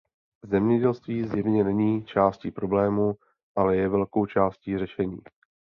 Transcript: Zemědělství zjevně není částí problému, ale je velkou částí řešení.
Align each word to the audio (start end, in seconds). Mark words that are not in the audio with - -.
Zemědělství 0.45 1.27
zjevně 1.27 1.63
není 1.63 2.05
částí 2.05 2.51
problému, 2.51 3.13
ale 3.55 3.75
je 3.75 3.89
velkou 3.89 4.25
částí 4.25 4.77
řešení. 4.77 5.19